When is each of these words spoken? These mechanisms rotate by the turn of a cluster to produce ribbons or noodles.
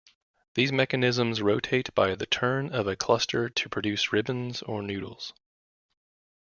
These 0.55 0.71
mechanisms 0.71 1.43
rotate 1.43 1.93
by 1.93 2.15
the 2.15 2.25
turn 2.25 2.71
of 2.73 2.87
a 2.87 2.95
cluster 2.95 3.49
to 3.49 3.69
produce 3.69 4.11
ribbons 4.11 4.63
or 4.63 4.81
noodles. 4.81 5.31